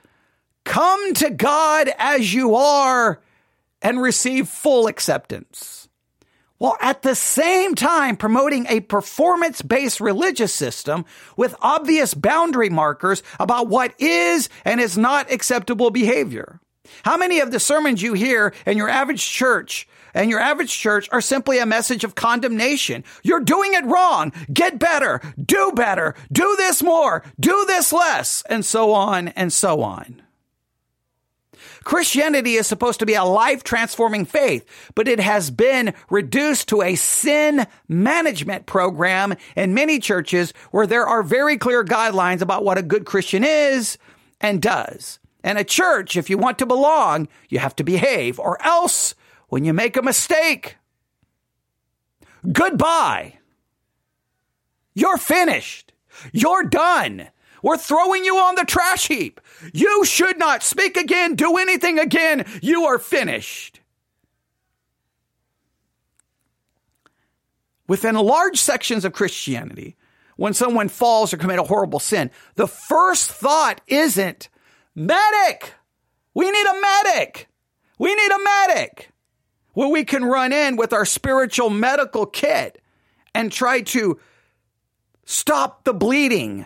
[0.65, 3.21] Come to God as you are
[3.81, 5.82] and receive full acceptance
[6.63, 11.03] while at the same time promoting a performance based religious system
[11.35, 16.61] with obvious boundary markers about what is and is not acceptable behavior.
[17.03, 21.09] How many of the sermons you hear in your average church and your average church
[21.11, 23.03] are simply a message of condemnation?
[23.23, 24.31] You're doing it wrong.
[24.53, 25.19] Get better.
[25.37, 26.15] Do better.
[26.31, 27.25] Do this more.
[27.37, 28.41] Do this less.
[28.49, 30.21] And so on and so on.
[31.83, 34.65] Christianity is supposed to be a life transforming faith,
[34.95, 41.05] but it has been reduced to a sin management program in many churches where there
[41.05, 43.97] are very clear guidelines about what a good Christian is
[44.39, 45.19] and does.
[45.43, 49.13] And a church, if you want to belong, you have to behave, or else
[49.49, 50.77] when you make a mistake,
[52.51, 53.39] goodbye.
[54.93, 55.91] You're finished.
[56.31, 57.27] You're done.
[57.63, 59.41] We're throwing you on the trash heap.
[59.73, 62.45] You should not speak again, do anything again.
[62.61, 63.79] You are finished.
[67.87, 69.95] Within large sections of Christianity,
[70.35, 74.49] when someone falls or commit a horrible sin, the first thought isn't
[74.93, 75.73] medic.
[76.33, 77.47] We need a medic.
[77.97, 79.09] We need a medic.
[79.73, 82.81] Where we can run in with our spiritual medical kit
[83.33, 84.19] and try to
[85.25, 86.65] stop the bleeding,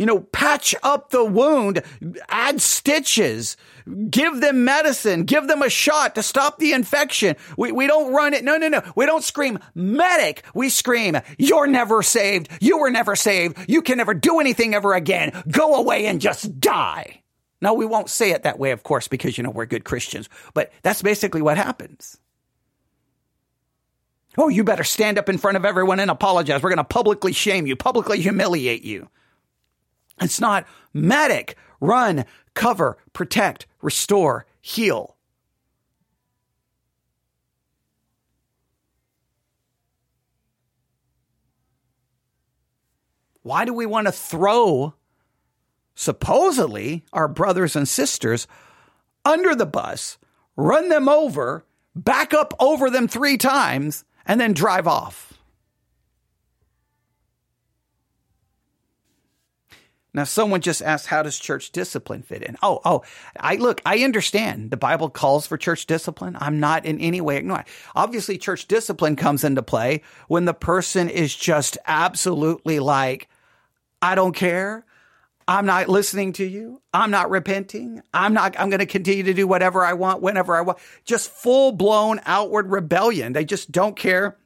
[0.00, 1.82] you know, patch up the wound,
[2.30, 3.58] add stitches,
[4.08, 7.36] give them medicine, give them a shot to stop the infection.
[7.58, 8.42] We, we don't run it.
[8.42, 8.80] No, no, no.
[8.96, 10.42] We don't scream medic.
[10.54, 12.48] We scream, you're never saved.
[12.62, 13.58] You were never saved.
[13.68, 15.32] You can never do anything ever again.
[15.50, 17.20] Go away and just die.
[17.60, 20.30] Now, we won't say it that way, of course, because, you know, we're good Christians,
[20.54, 22.16] but that's basically what happens.
[24.38, 26.62] Oh, you better stand up in front of everyone and apologize.
[26.62, 29.10] We're going to publicly shame you, publicly humiliate you.
[30.20, 35.16] It's not medic, run, cover, protect, restore, heal.
[43.42, 44.94] Why do we want to throw
[45.94, 48.46] supposedly our brothers and sisters
[49.24, 50.18] under the bus,
[50.56, 51.64] run them over,
[51.96, 55.29] back up over them three times, and then drive off?
[60.12, 62.56] Now, someone just asked, how does church discipline fit in?
[62.62, 63.02] Oh, oh,
[63.38, 66.36] I look, I understand the Bible calls for church discipline.
[66.40, 67.66] I'm not in any way ignoring.
[67.94, 73.28] Obviously, church discipline comes into play when the person is just absolutely like,
[74.02, 74.84] I don't care.
[75.46, 76.80] I'm not listening to you.
[76.94, 78.02] I'm not repenting.
[78.14, 80.78] I'm not, I'm going to continue to do whatever I want, whenever I want.
[81.04, 83.32] Just full blown outward rebellion.
[83.32, 84.36] They just don't care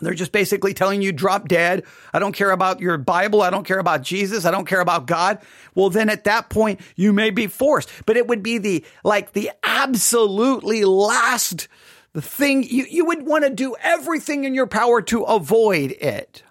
[0.00, 1.84] they're just basically telling you drop dead.
[2.12, 3.40] I don't care about your Bible.
[3.40, 4.44] I don't care about Jesus.
[4.44, 5.38] I don't care about God.
[5.74, 9.32] Well, then at that point, you may be forced, but it would be the, like
[9.32, 11.68] the absolutely last
[12.14, 12.62] thing.
[12.62, 16.42] You, you would want to do everything in your power to avoid it.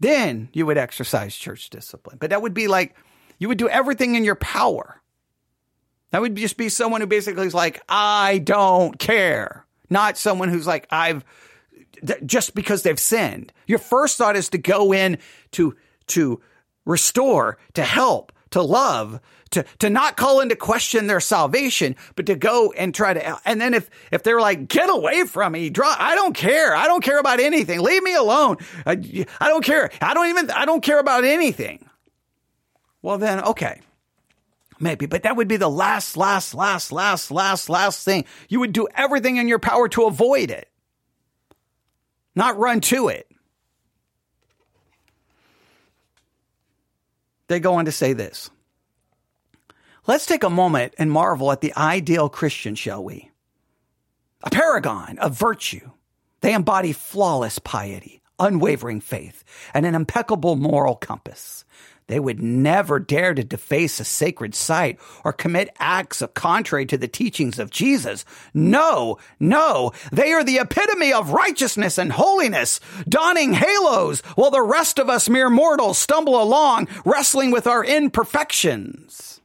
[0.00, 2.96] Then you would exercise church discipline, but that would be like,
[3.38, 5.00] you would do everything in your power.
[6.10, 10.66] That would just be someone who basically is like, I don't care not someone who's
[10.66, 11.24] like, I've
[12.24, 13.52] just because they've sinned.
[13.66, 15.18] Your first thought is to go in
[15.52, 15.76] to,
[16.08, 16.40] to
[16.86, 22.36] restore, to help, to love, to, to not call into question their salvation, but to
[22.36, 25.94] go and try to, and then if, if they're like, get away from me, draw,
[25.98, 26.74] I don't care.
[26.74, 27.80] I don't care about anything.
[27.80, 28.56] Leave me alone.
[28.86, 28.92] I,
[29.40, 29.90] I don't care.
[30.00, 31.84] I don't even, I don't care about anything.
[33.02, 33.80] Well, then, okay.
[34.80, 38.24] Maybe, but that would be the last, last, last, last, last, last thing.
[38.48, 40.68] You would do everything in your power to avoid it,
[42.34, 43.30] not run to it.
[47.48, 48.48] They go on to say this.
[50.06, 53.30] Let's take a moment and marvel at the ideal Christian, shall we?
[54.42, 55.90] A paragon of virtue.
[56.40, 61.66] They embody flawless piety, unwavering faith, and an impeccable moral compass.
[62.10, 67.06] They would never dare to deface a sacred site or commit acts contrary to the
[67.06, 68.24] teachings of Jesus.
[68.52, 74.98] No, no, they are the epitome of righteousness and holiness, donning halos while the rest
[74.98, 79.40] of us mere mortals stumble along, wrestling with our imperfections.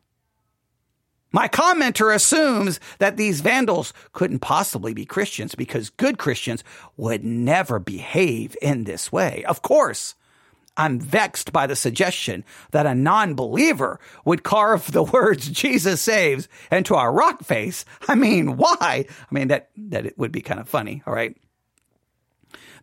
[1.31, 6.63] My commenter assumes that these vandals couldn't possibly be Christians because good Christians
[6.97, 9.43] would never behave in this way.
[9.45, 10.15] Of course,
[10.77, 16.95] I'm vexed by the suggestion that a non-believer would carve the words Jesus saves into
[16.95, 17.85] a rock face.
[18.07, 19.05] I mean, why?
[19.09, 21.01] I mean, that, that it would be kind of funny.
[21.07, 21.35] All right.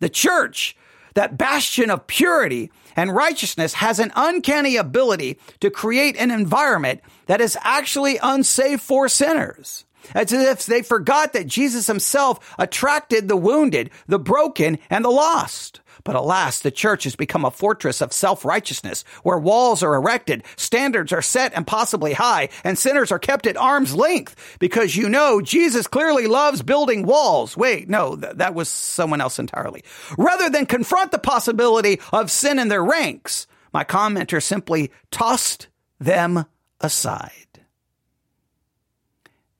[0.00, 0.76] The church,
[1.14, 7.40] that bastion of purity and righteousness has an uncanny ability to create an environment that
[7.40, 9.84] is actually unsafe for sinners.
[10.14, 15.80] As if they forgot that Jesus himself attracted the wounded, the broken, and the lost.
[16.04, 21.12] But alas, the church has become a fortress of self-righteousness where walls are erected, standards
[21.12, 25.40] are set and possibly high, and sinners are kept at arm's length because you know
[25.40, 27.56] Jesus clearly loves building walls.
[27.56, 29.84] Wait, no, th- that was someone else entirely.
[30.18, 36.44] Rather than confront the possibility of sin in their ranks, my commenter simply tossed them
[36.80, 37.30] aside.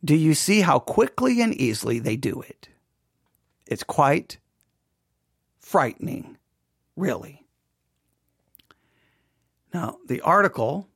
[0.04, 2.68] Do you see how quickly and easily they do it?
[3.66, 4.38] It's quite
[5.72, 6.36] frightening,
[6.96, 7.46] really.
[9.72, 10.86] Now, the article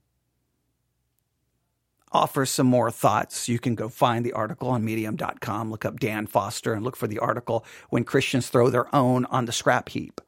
[2.12, 3.49] offers some more thoughts.
[3.49, 7.07] You can go find the article on medium.com, look up Dan Foster, and look for
[7.07, 10.20] the article When Christians Throw Their Own on the Scrap Heap.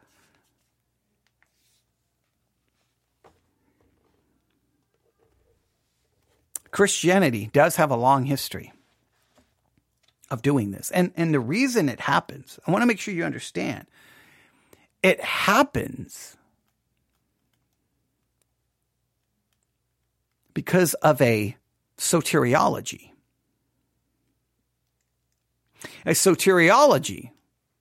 [6.71, 8.73] Christianity does have a long history
[10.31, 10.91] of doing this.
[10.91, 13.87] And, and the reason it happens, I want to make sure you understand
[15.03, 16.37] it happens
[20.55, 21.57] because of a
[21.97, 23.11] soteriology.
[26.05, 27.31] A soteriology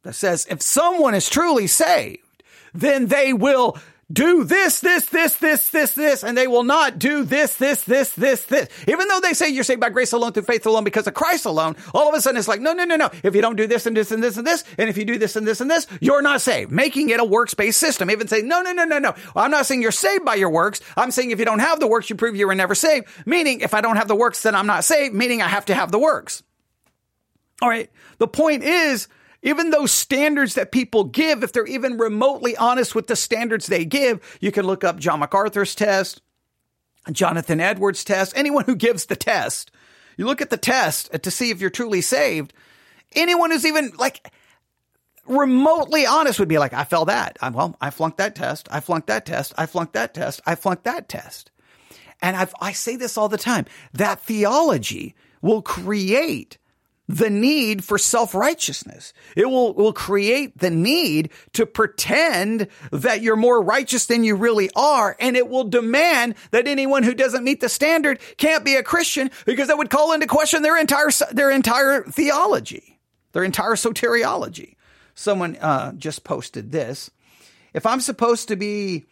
[0.03, 2.43] that says if someone is truly saved,
[2.73, 3.77] then they will
[4.11, 8.11] do this, this, this, this, this, this, and they will not do this, this, this,
[8.11, 8.69] this, this.
[8.87, 11.45] Even though they say you're saved by grace alone, through faith alone, because of Christ
[11.45, 13.09] alone, all of a sudden it's like, no, no, no, no.
[13.23, 15.17] If you don't do this and this and this and this, and if you do
[15.17, 16.71] this and this and this, you're not saved.
[16.71, 18.09] Making it a works-based system.
[18.09, 19.13] Even saying, no, no, no, no, no.
[19.35, 20.79] I'm not saying you're saved by your works.
[20.95, 23.07] I'm saying if you don't have the works, you prove you were never saved.
[23.25, 25.13] Meaning, if I don't have the works, then I'm not saved.
[25.15, 26.43] Meaning I have to have the works.
[27.61, 27.89] All right.
[28.19, 29.09] The point is,
[29.43, 33.85] even those standards that people give, if they're even remotely honest with the standards they
[33.85, 36.21] give, you can look up John MacArthur's test,
[37.11, 39.71] Jonathan Edwards' test, anyone who gives the test.
[40.17, 42.53] You look at the test uh, to see if you're truly saved.
[43.15, 44.31] Anyone who's even like
[45.27, 47.37] remotely honest would be like, I fell that.
[47.41, 48.67] I, well, I flunked that test.
[48.71, 49.53] I flunked that test.
[49.57, 50.41] I flunked that test.
[50.45, 51.51] I flunked that test.
[52.21, 53.65] And I've, I say this all the time.
[53.93, 56.57] That theology will create
[57.07, 59.13] the need for self-righteousness.
[59.35, 64.69] It will, will create the need to pretend that you're more righteous than you really
[64.75, 65.15] are.
[65.19, 69.31] And it will demand that anyone who doesn't meet the standard can't be a Christian
[69.45, 72.99] because that would call into question their entire, their entire theology,
[73.31, 74.75] their entire soteriology.
[75.15, 77.09] Someone, uh, just posted this.
[77.73, 79.05] If I'm supposed to be,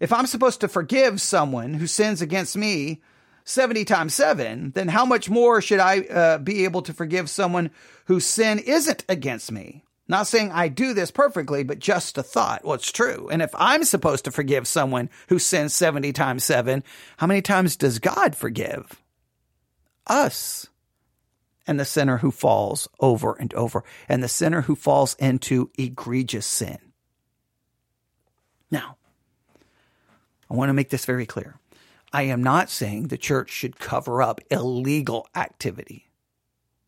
[0.00, 3.00] if I'm supposed to forgive someone who sins against me,
[3.48, 7.70] 70 times 7, then how much more should I uh, be able to forgive someone
[8.04, 9.84] whose sin isn't against me?
[10.06, 12.62] Not saying I do this perfectly, but just a thought.
[12.62, 13.28] Well, it's true.
[13.30, 16.84] And if I'm supposed to forgive someone who sins 70 times 7,
[17.16, 19.00] how many times does God forgive?
[20.06, 20.66] Us.
[21.66, 26.46] And the sinner who falls over and over, and the sinner who falls into egregious
[26.46, 26.78] sin.
[28.70, 28.96] Now,
[30.50, 31.58] I want to make this very clear.
[32.12, 36.08] I am not saying the church should cover up illegal activity.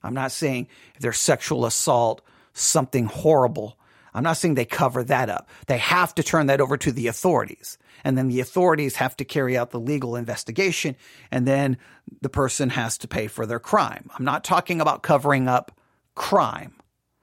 [0.03, 2.23] I'm not saying if there's sexual assault,
[2.55, 3.79] something horrible.
[4.14, 5.49] I'm not saying they cover that up.
[5.66, 7.79] They have to turn that over to the authorities.
[8.03, 10.97] And then the authorities have to carry out the legal investigation.
[11.31, 11.77] And then
[12.23, 14.11] the person has to pay for their crime.
[14.18, 15.79] I'm not talking about covering up
[16.14, 16.75] crime.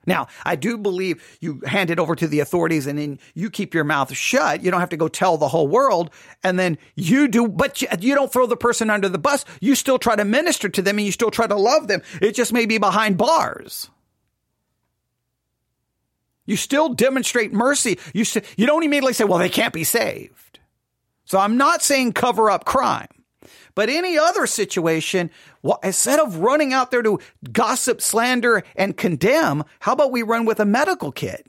[0.07, 3.73] Now, I do believe you hand it over to the authorities and then you keep
[3.73, 4.63] your mouth shut.
[4.63, 6.09] You don't have to go tell the whole world.
[6.43, 9.43] And then you do, but you, don't throw the person under the bus.
[9.59, 12.01] You still try to minister to them and you still try to love them.
[12.21, 13.89] It just may be behind bars.
[16.45, 17.99] You still demonstrate mercy.
[18.13, 18.23] You,
[18.55, 20.59] you don't immediately say, well, they can't be saved.
[21.25, 23.09] So I'm not saying cover up crime.
[23.75, 25.29] But any other situation,
[25.83, 27.19] instead of running out there to
[27.51, 31.47] gossip, slander, and condemn, how about we run with a medical kit?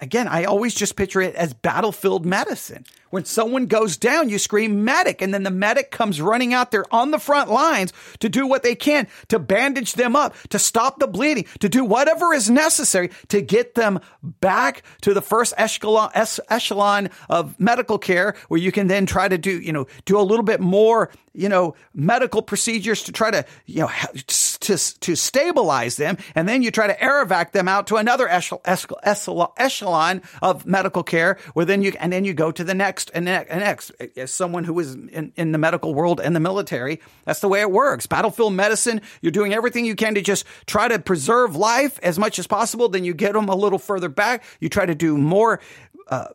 [0.00, 2.84] Again, I always just picture it as battlefield medicine.
[3.10, 6.84] When someone goes down, you scream medic, and then the medic comes running out there
[6.94, 11.00] on the front lines to do what they can to bandage them up, to stop
[11.00, 16.10] the bleeding, to do whatever is necessary to get them back to the first echelon,
[16.48, 20.22] echelon of medical care where you can then try to do, you know, do a
[20.22, 23.90] little bit more, you know, medical procedures to try to, you know,
[24.62, 26.16] to, to stabilize them.
[26.34, 31.64] And then you try to aerovac them out to another echelon, of medical care where
[31.64, 33.92] then you, and then you go to the next and next.
[34.16, 37.60] As someone who is in, in the medical world and the military, that's the way
[37.60, 38.06] it works.
[38.06, 42.38] Battlefield medicine, you're doing everything you can to just try to preserve life as much
[42.38, 42.88] as possible.
[42.88, 44.44] Then you get them a little further back.
[44.60, 45.60] You try to do more
[46.08, 46.28] uh,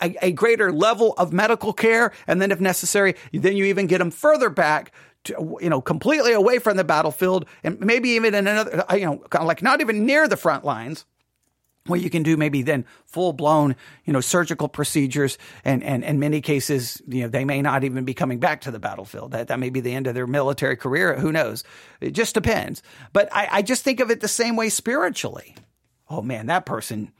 [0.00, 2.12] a, a, greater level of medical care.
[2.26, 4.92] And then if necessary, then you even get them further back
[5.24, 9.06] to, you know, completely away from the battlefield and maybe even in another, uh, you
[9.06, 11.04] know, kind of like not even near the front lines
[11.86, 15.36] where you can do maybe then full blown, you know, surgical procedures.
[15.64, 18.70] And, and in many cases, you know, they may not even be coming back to
[18.70, 19.32] the battlefield.
[19.32, 21.18] That, that may be the end of their military career.
[21.18, 21.64] Who knows?
[22.00, 22.82] It just depends.
[23.12, 25.56] But I, I just think of it the same way spiritually.
[26.08, 27.10] Oh man, that person,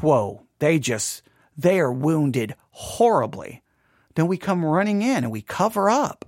[0.00, 1.22] whoa, they just,
[1.56, 3.62] they are wounded horribly.
[4.14, 6.25] Then we come running in and we cover up.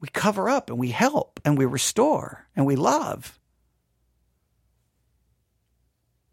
[0.00, 3.38] We cover up and we help and we restore and we love.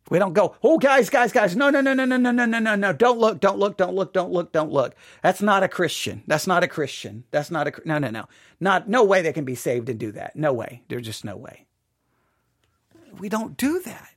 [0.09, 2.59] We don't go, oh, guys, guys, guys, no, no, no, no, no, no, no, no,
[2.59, 4.95] no, no, don't look, don't look, don't look, don't look, don't look.
[5.22, 6.24] That's not a Christian.
[6.28, 7.26] That's not a Christian.
[7.32, 8.26] That's not a, no, no, no.
[8.59, 10.36] Not, no way they can be saved and do that.
[10.36, 10.82] No way.
[10.88, 11.65] There's just no way.
[13.20, 14.09] We don't do that.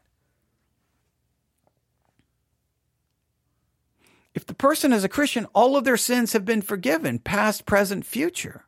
[4.33, 8.07] If the person is a Christian, all of their sins have been forgiven, past, present,
[8.07, 8.65] future.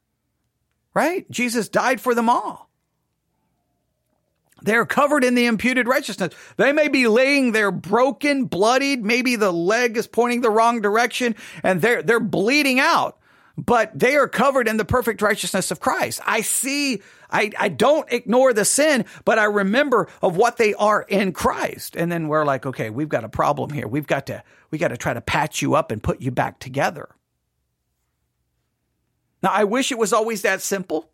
[0.95, 1.31] Right?
[1.31, 2.69] Jesus died for them all.
[4.63, 6.35] They're covered in the imputed righteousness.
[6.57, 9.05] They may be laying there broken, bloodied.
[9.05, 13.19] Maybe the leg is pointing the wrong direction and they're, they're bleeding out,
[13.59, 16.21] but they are covered in the perfect righteousness of Christ.
[16.25, 21.03] I see, I, I don't ignore the sin, but I remember of what they are
[21.03, 21.97] in Christ.
[21.97, 23.89] And then we're like, okay, we've got a problem here.
[23.89, 26.61] We've got to, we got to try to patch you up and put you back
[26.61, 27.09] together.
[29.43, 31.11] Now, I wish it was always that simple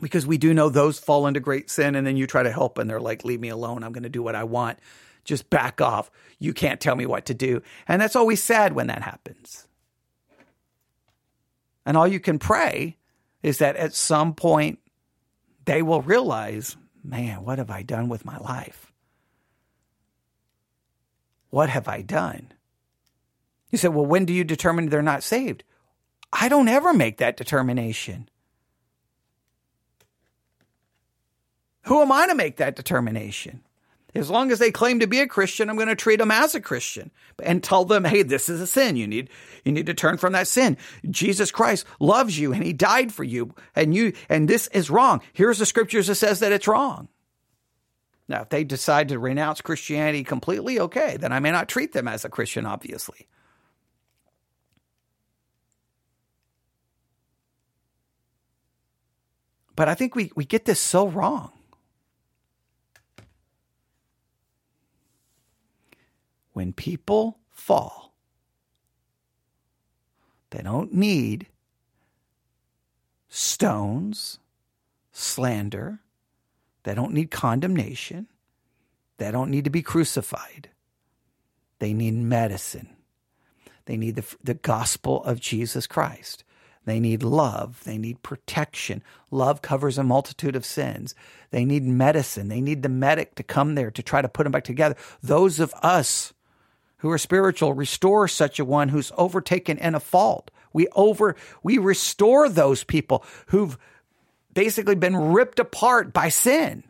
[0.00, 2.78] because we do know those fall into great sin and then you try to help
[2.78, 3.82] and they're like leave me alone.
[3.82, 4.78] I'm going to do what i want.
[5.24, 6.10] Just back off.
[6.38, 7.62] You can't tell me what to do.
[7.86, 9.66] And that's always sad when that happens.
[11.84, 12.96] And all you can pray
[13.42, 14.78] is that at some point
[15.66, 18.92] they will realize man what have i done with my life?
[21.50, 22.52] What have i done?
[23.70, 25.64] You said well when do you determine they're not saved
[26.32, 28.28] i don't ever make that determination
[31.84, 33.62] Who am I to make that determination?
[34.14, 36.54] As long as they claim to be a Christian, I'm going to treat them as
[36.54, 37.12] a Christian
[37.42, 38.96] and tell them, hey, this is a sin.
[38.96, 39.30] You need,
[39.64, 40.76] you need to turn from that sin.
[41.08, 45.20] Jesus Christ loves you and he died for you and you, and this is wrong.
[45.32, 47.08] Here's the scriptures that says that it's wrong.
[48.28, 52.06] Now, if they decide to renounce Christianity completely, okay, then I may not treat them
[52.06, 53.26] as a Christian, obviously.
[59.80, 61.52] But I think we, we get this so wrong.
[66.52, 68.12] when people fall,
[70.50, 71.46] they don't need
[73.30, 74.38] stones,
[75.12, 76.00] slander,
[76.82, 78.26] they don't need condemnation,
[79.16, 80.68] they don't need to be crucified.
[81.78, 82.90] They need medicine.
[83.86, 86.44] They need the, the gospel of Jesus Christ.
[86.86, 87.82] They need love.
[87.84, 89.02] They need protection.
[89.30, 91.14] Love covers a multitude of sins.
[91.50, 92.48] They need medicine.
[92.48, 94.96] They need the medic to come there to try to put them back together.
[95.22, 96.32] Those of us
[96.98, 100.50] who are spiritual restore such a one who's overtaken in a fault.
[100.72, 103.76] We over, we restore those people who've
[104.54, 106.84] basically been ripped apart by sin.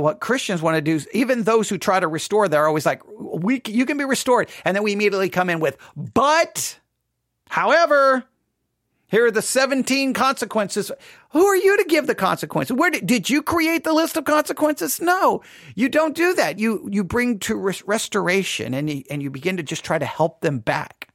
[0.00, 3.02] What Christians want to do is, even those who try to restore, they're always like,
[3.18, 6.78] "We, you can be restored," and then we immediately come in with, "But,
[7.48, 8.24] however,
[9.12, 10.90] here are the 17 consequences.
[11.32, 12.74] Who are you to give the consequences?
[12.74, 15.02] Where did, did you create the list of consequences?
[15.02, 15.42] No,
[15.74, 16.58] you don't do that.
[16.58, 20.06] You, you bring to res- restoration and you, and you begin to just try to
[20.06, 21.08] help them back.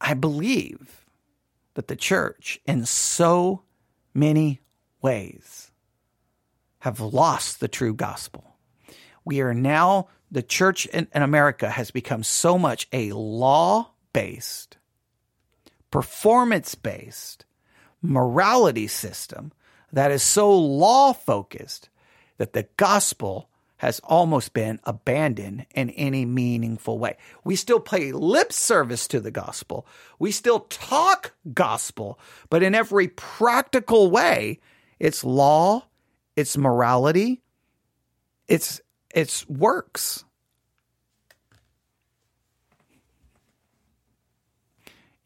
[0.00, 1.05] I believe
[1.76, 3.62] that the church in so
[4.14, 4.60] many
[5.02, 5.70] ways
[6.78, 8.56] have lost the true gospel.
[9.26, 14.78] We are now the church in, in America has become so much a law based,
[15.90, 17.44] performance based,
[18.00, 19.52] morality system
[19.92, 21.90] that is so law focused
[22.38, 23.50] that the gospel
[23.86, 27.16] has almost been abandoned in any meaningful way.
[27.44, 29.86] We still pay lip service to the gospel.
[30.18, 32.18] We still talk gospel,
[32.50, 34.58] but in every practical way,
[34.98, 35.86] it's law,
[36.34, 37.42] it's morality,
[38.48, 38.80] it's
[39.14, 40.24] it's works.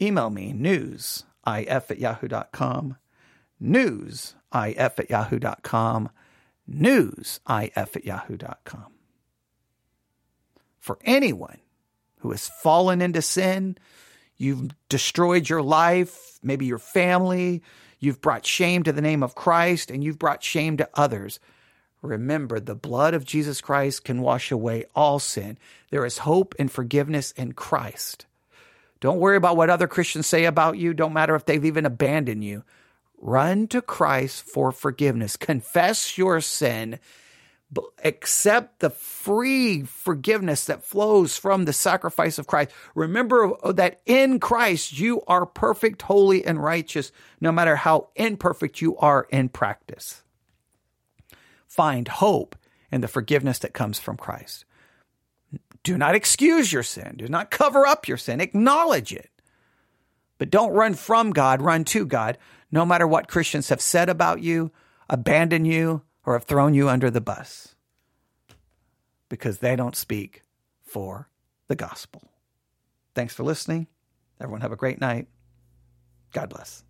[0.02, 2.98] Email me news if at yahoo.com,
[3.58, 6.11] news if at yahoo.com,
[6.71, 8.87] news if at yahoo.com.
[10.79, 11.59] For anyone
[12.21, 13.77] who has fallen into sin,
[14.37, 17.62] you've destroyed your life, maybe your family,
[17.99, 21.41] you've brought shame to the name of Christ, and you've brought shame to others
[22.03, 25.59] Remember, the blood of Jesus Christ can wash away all sin.
[25.91, 28.27] There is hope and forgiveness in Christ.
[29.01, 30.95] Don't worry about what other Christians say about you.
[30.95, 32.64] Don't matter if they've even abandoned you.
[33.21, 35.37] Run to Christ for forgiveness.
[35.37, 36.99] Confess your sin.
[38.03, 42.71] Accept the free forgiveness that flows from the sacrifice of Christ.
[42.95, 48.81] Remember oh, that in Christ you are perfect, holy, and righteous, no matter how imperfect
[48.81, 50.23] you are in practice.
[51.66, 52.57] Find hope
[52.91, 54.64] in the forgiveness that comes from Christ.
[55.83, 57.14] Do not excuse your sin.
[57.16, 58.41] Do not cover up your sin.
[58.41, 59.31] Acknowledge it.
[60.39, 62.39] But don't run from God, run to God,
[62.71, 64.71] no matter what Christians have said about you,
[65.09, 67.75] abandoned you, or have thrown you under the bus.
[69.29, 70.43] Because they don't speak
[70.83, 71.29] for
[71.68, 72.23] the gospel.
[73.14, 73.87] Thanks for listening.
[74.41, 75.29] Everyone have a great night.
[76.33, 76.85] God bless.